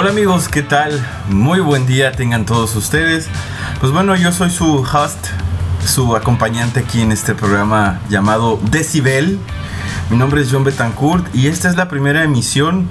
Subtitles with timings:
[0.00, 0.98] Hola amigos, ¿qué tal?
[1.28, 3.28] Muy buen día tengan todos ustedes.
[3.80, 5.26] Pues bueno, yo soy su host,
[5.84, 9.38] su acompañante aquí en este programa llamado Decibel.
[10.08, 12.88] Mi nombre es John Betancourt y esta es la primera emisión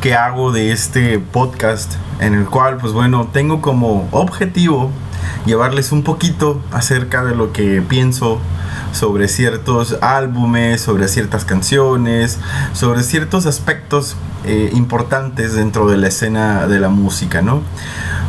[0.00, 4.90] que hago de este podcast en el cual, pues bueno, tengo como objetivo
[5.46, 8.40] llevarles un poquito acerca de lo que pienso
[8.90, 12.40] sobre ciertos álbumes, sobre ciertas canciones,
[12.72, 17.62] sobre ciertos aspectos eh, importantes dentro de la escena de la música, ¿no?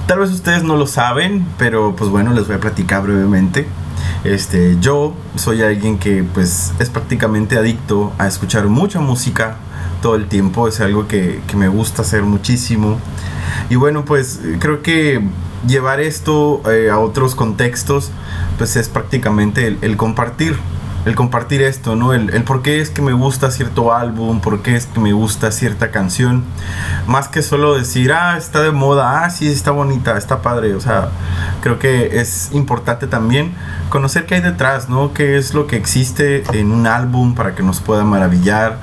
[0.08, 3.68] Tal vez ustedes no lo saben, pero pues bueno, les voy a platicar brevemente.
[4.24, 9.58] Este, yo soy alguien que pues es prácticamente adicto a escuchar mucha música
[10.02, 12.98] todo el tiempo, es algo que, que me gusta hacer muchísimo.
[13.70, 15.22] Y bueno, pues creo que
[15.68, 18.12] llevar esto eh, a otros contextos,
[18.58, 20.58] pues es prácticamente el, compartir
[21.06, 22.14] el compartir esto, ¿no?
[22.14, 25.14] El, el, por qué es que me gusta cierto álbum, por qué es que me
[25.14, 26.44] gusta cierta canción,
[27.08, 30.82] más que solo decir, ah, está de moda, ah, sí, está bonita, está padre, o
[30.82, 31.10] sea,
[31.62, 33.54] creo que es importante también
[33.90, 35.14] conocer qué hay detrás, ¿no?
[35.14, 38.80] Qué es lo que existe en un álbum para que nos pueda maravillar,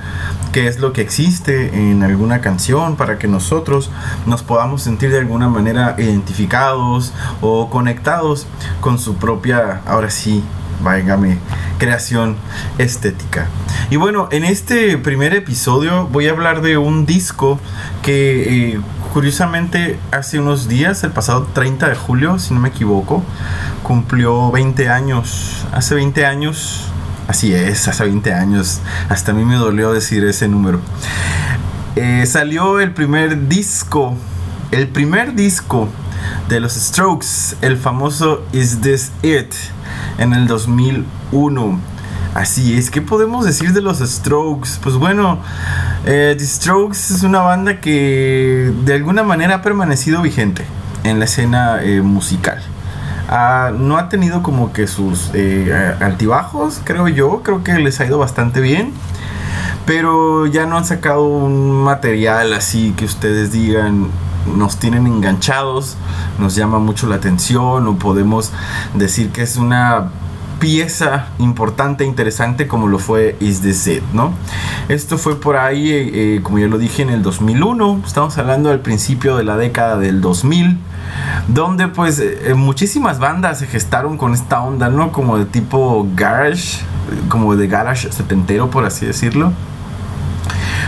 [0.51, 3.91] qué es lo que existe en alguna canción para que nosotros
[4.25, 8.47] nos podamos sentir de alguna manera identificados o conectados
[8.81, 10.43] con su propia, ahora sí,
[10.81, 11.37] váyame,
[11.77, 12.35] creación
[12.77, 13.47] estética.
[13.89, 17.59] Y bueno, en este primer episodio voy a hablar de un disco
[18.01, 18.81] que eh,
[19.13, 23.23] curiosamente hace unos días, el pasado 30 de julio, si no me equivoco,
[23.83, 25.65] cumplió 20 años.
[25.71, 26.91] Hace 20 años
[27.27, 28.79] Así es, hace 20 años.
[29.09, 30.79] Hasta a mí me dolió decir ese número.
[31.97, 34.15] Eh, salió el primer disco,
[34.71, 35.89] el primer disco
[36.47, 39.53] de los Strokes, el famoso Is This It,
[40.17, 41.79] en el 2001.
[42.33, 44.69] Así es, ¿qué podemos decir de los Strokes?
[44.83, 45.39] Pues bueno,
[46.05, 50.63] eh, The Strokes es una banda que de alguna manera ha permanecido vigente
[51.03, 52.61] en la escena eh, musical.
[53.79, 57.41] No ha tenido como que sus eh, altibajos, creo yo.
[57.43, 58.93] Creo que les ha ido bastante bien.
[59.85, 64.09] Pero ya no han sacado un material así que ustedes digan
[64.55, 65.97] nos tienen enganchados,
[66.39, 68.51] nos llama mucho la atención o podemos
[68.95, 70.11] decir que es una
[70.59, 74.33] pieza importante, e interesante como lo fue Is the Set, ¿no?
[74.89, 78.71] Esto fue por ahí, eh, eh, como ya lo dije, en el 2001, estamos hablando
[78.71, 80.77] al principio de la década del 2000,
[81.47, 85.11] donde pues eh, muchísimas bandas se gestaron con esta onda, ¿no?
[85.11, 86.79] Como de tipo garage,
[87.29, 89.53] como de garage setentero, por así decirlo.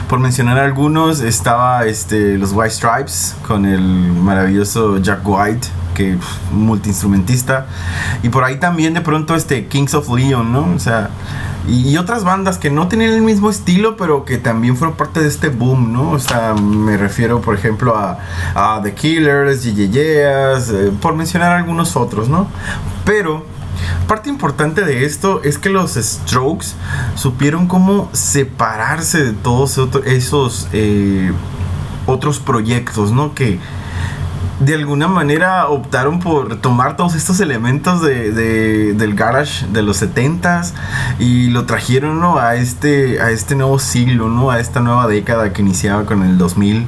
[0.09, 6.18] Por mencionar algunos, estaba este, los White Stripes con el maravilloso Jack White que
[6.52, 7.68] multiinstrumentista.
[8.24, 10.74] Y por ahí también de pronto este Kings of Leon, ¿no?
[10.75, 11.12] O sea,
[11.68, 15.28] y, otras bandas que no tienen el mismo estilo, pero que también fueron parte de
[15.28, 16.09] este boom, ¿no?
[16.09, 22.30] O sea, me refiero, por ejemplo, a, The Killers, Yeyeyeas, eh, por mencionar algunos otros,
[22.30, 22.47] ¿no?
[23.06, 23.46] Pero
[24.07, 26.67] parte importante de esto es que los Strokes
[27.16, 31.31] supieron cómo separarse de todos esos eh,
[32.06, 33.34] otros proyectos, ¿no?
[33.34, 33.59] Que
[34.59, 40.73] de alguna manera optaron por tomar todos estos elementos de, del garage de los 70s
[41.17, 44.51] y lo trajeron a, este, a este nuevo siglo, ¿no?
[44.51, 46.85] a esta nueva década que iniciaba con el 2000,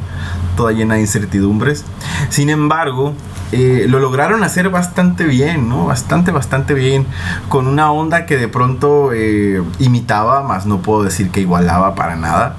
[0.57, 1.85] toda llena de incertidumbres.
[2.29, 3.13] Sin embargo,
[3.51, 5.85] eh, lo lograron hacer bastante bien, ¿no?
[5.85, 7.05] Bastante, bastante bien.
[7.49, 12.15] Con una onda que de pronto eh, imitaba, más no puedo decir que igualaba para
[12.15, 12.55] nada,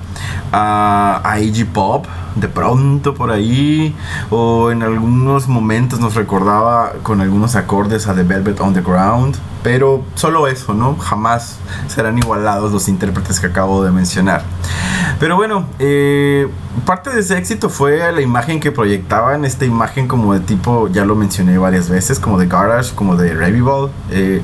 [0.53, 1.37] a, a
[1.73, 3.95] Pop de pronto por ahí
[4.31, 10.49] o en algunos momentos nos recordaba con algunos acordes a The Velvet Underground pero solo
[10.49, 10.97] eso, ¿no?
[10.97, 14.43] Jamás serán igualados los intérpretes que acabo de mencionar.
[15.21, 16.49] Pero bueno, eh,
[16.85, 21.05] parte de ese éxito fue la imagen que proyectaban, esta imagen como de tipo, ya
[21.05, 23.91] lo mencioné varias veces, como de Garage, como de Revival.
[24.11, 24.41] Eh,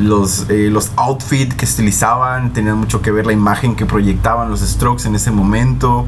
[0.00, 4.60] los, eh, los outfits que estilizaban tenían mucho que ver la imagen que proyectaban los
[4.60, 6.06] Strokes en ese momento.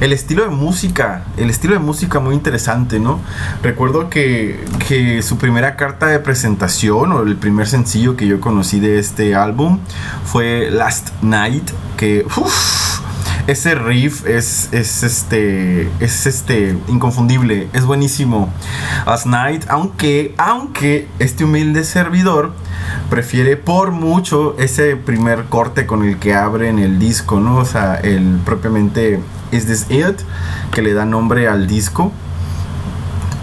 [0.00, 3.20] El estilo de música, el estilo de música muy interesante, ¿no?
[3.62, 8.80] Recuerdo que, que su primera carta de presentación o el primer sencillo que yo conocí
[8.80, 9.78] de este álbum
[10.24, 12.24] fue Last Night, que...
[13.46, 18.48] ese riff es, es, este es este inconfundible, es buenísimo.
[19.04, 22.52] As Night, aunque aunque este humilde servidor
[23.10, 27.58] prefiere por mucho ese primer corte con el que abren el disco, ¿no?
[27.58, 29.20] O sea, el propiamente
[29.52, 30.20] Is This It
[30.72, 32.12] que le da nombre al disco.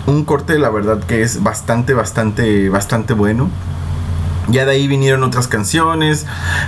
[0.07, 3.50] Un corte la verdad que es bastante bastante bastante bueno
[4.50, 6.26] Ya de ahí vinieron otras canciones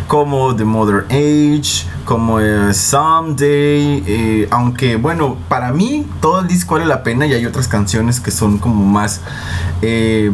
[0.07, 6.75] como The Mother Age, como eh, Someday, eh, aunque bueno, para mí todo el disco
[6.75, 9.21] vale la pena y hay otras canciones que son como más...
[9.81, 10.31] Eh,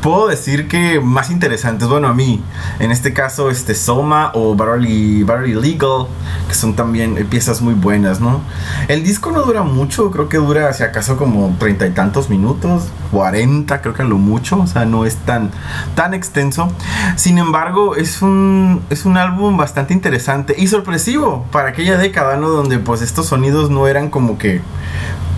[0.00, 2.42] puedo decir que más interesantes, bueno, a mí,
[2.78, 6.06] en este caso, este Soma o Barely, Legal,
[6.48, 8.40] que son también piezas muy buenas, ¿no?
[8.88, 12.88] El disco no dura mucho, creo que dura, si acaso, como treinta y tantos minutos,
[13.12, 15.50] 40, creo que lo mucho, o sea, no es tan,
[15.94, 16.72] tan extenso.
[17.16, 22.48] Sin embargo, es un, es un álbum bastante interesante y sorpresivo para aquella década, ¿no?
[22.48, 24.62] Donde pues estos sonidos no eran como que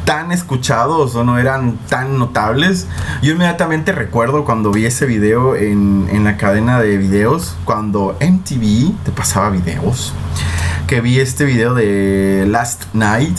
[0.05, 2.87] tan escuchados o no eran tan notables.
[3.23, 9.05] Yo inmediatamente recuerdo cuando vi ese video en, en la cadena de videos, cuando MTV
[9.05, 10.12] te pasaba videos
[10.91, 13.39] que vi este video de Last Night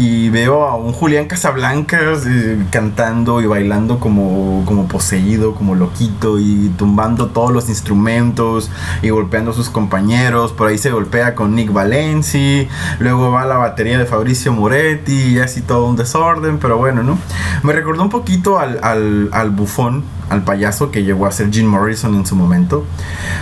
[0.00, 6.38] y veo a un Julián Casablancas eh, cantando y bailando como, como poseído, como loquito
[6.38, 8.70] y tumbando todos los instrumentos
[9.02, 10.52] y golpeando a sus compañeros.
[10.52, 12.66] Por ahí se golpea con Nick Valenci,
[12.98, 17.18] luego va la batería de Fabricio Moretti y así todo un desorden, pero bueno, ¿no?
[17.62, 21.66] Me recordó un poquito al, al, al bufón al payaso que llegó a ser Jim
[21.66, 22.86] Morrison en su momento.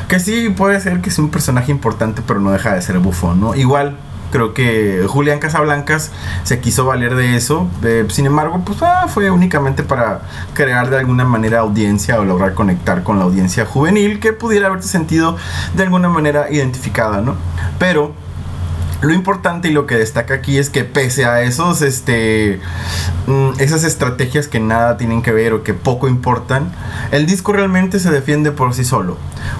[0.08, 3.40] Que sí puede ser que es un personaje importante, pero no deja de ser bufón,
[3.40, 3.54] ¿no?
[3.54, 3.96] Igual
[4.30, 6.10] creo que Julián Casablancas
[6.44, 7.68] se quiso valer de eso.
[8.08, 10.22] Sin embargo, pues ah, fue únicamente para
[10.54, 14.88] crear de alguna manera audiencia o lograr conectar con la audiencia juvenil que pudiera haberse
[14.88, 15.36] sentido
[15.74, 17.36] de alguna manera identificada, ¿no?
[17.78, 18.12] Pero
[19.00, 22.60] lo importante y lo que destaca aquí es que pese a esos, este,
[23.26, 26.72] mm, esas estrategias que nada tienen que ver o que poco importan,
[27.12, 29.16] el disco realmente se defiende por sí solo.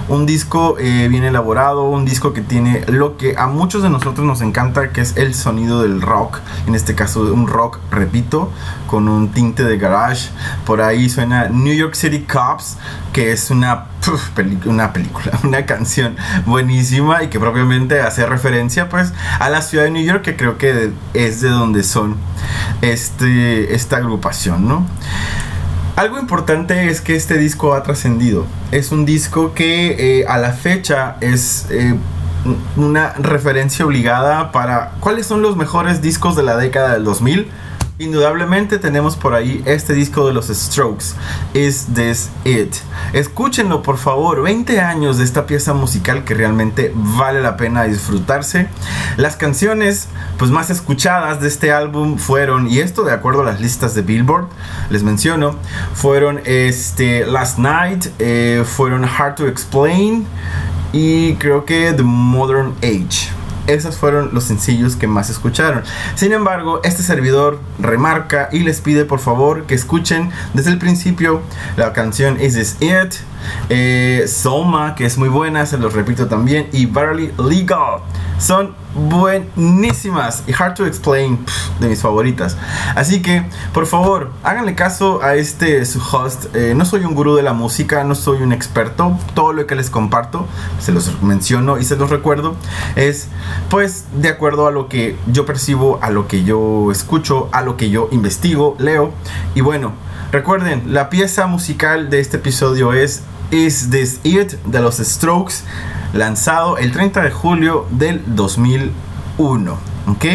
[0.09, 4.25] Un disco eh, bien elaborado, un disco que tiene lo que a muchos de nosotros
[4.25, 6.39] nos encanta, que es el sonido del rock.
[6.67, 8.51] En este caso, un rock, repito,
[8.87, 10.29] con un tinte de garage.
[10.65, 12.77] Por ahí suena New York City Cops,
[13.13, 13.85] que es una,
[14.65, 19.91] una película, una canción buenísima y que propiamente hace referencia pues a la ciudad de
[19.91, 22.15] New York, que creo que es de donde son
[22.81, 24.85] este, esta agrupación, ¿no?
[25.95, 28.45] Algo importante es que este disco ha trascendido.
[28.71, 31.93] Es un disco que eh, a la fecha es eh,
[32.77, 37.51] una referencia obligada para cuáles son los mejores discos de la década del 2000
[38.01, 41.07] Indudablemente tenemos por ahí este disco de los Strokes,
[41.53, 42.73] Is This It.
[43.11, 48.69] Escúchenlo por favor, 20 años de esta pieza musical que realmente vale la pena disfrutarse.
[49.17, 50.07] Las canciones
[50.37, 54.01] pues más escuchadas de este álbum fueron, y esto de acuerdo a las listas de
[54.01, 54.47] Billboard,
[54.89, 55.57] les menciono,
[55.93, 60.25] fueron este Last Night, eh, fueron Hard to Explain
[60.93, 65.83] y creo que The Modern Age esos fueron los sencillos que más escucharon.
[66.15, 71.41] Sin embargo, este servidor remarca y les pide por favor que escuchen desde el principio
[71.77, 73.15] la canción Is This It,
[73.69, 78.01] eh, Soma, que es muy buena, se los repito también, y Barely Legal.
[78.39, 81.45] Son buenísimas y Hard to Explain,
[81.79, 82.57] de mis favoritas.
[82.95, 83.43] Así que,
[83.73, 86.55] por favor, háganle caso a este su host.
[86.55, 89.17] Eh, no soy un gurú de la música, no soy un experto.
[89.33, 90.47] Todo lo que les comparto,
[90.79, 92.55] se los menciono y se los recuerdo,
[92.95, 93.27] es
[93.69, 97.77] pues de acuerdo a lo que yo percibo, a lo que yo escucho, a lo
[97.77, 99.11] que yo investigo, leo.
[99.53, 99.91] Y bueno,
[100.31, 103.21] recuerden, la pieza musical de este episodio es
[103.51, 105.63] Is This It de los Strokes,
[106.13, 109.77] lanzado el 30 de julio del 2001.
[110.07, 110.25] ¿Ok?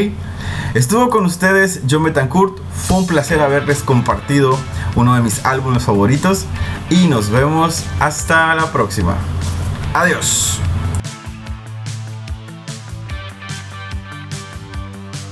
[0.75, 2.59] Estuvo con ustedes John Betancourt.
[2.75, 4.59] Fue un placer haberles compartido
[4.97, 6.47] uno de mis álbumes favoritos.
[6.91, 9.17] Y nos vemos hasta la próxima.
[9.95, 10.61] Adiós.